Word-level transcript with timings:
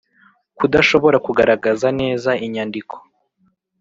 kudashobora 0.57 1.17
kugaragaza 1.25 1.87
neza 2.01 2.31
inyandiko 2.45 2.95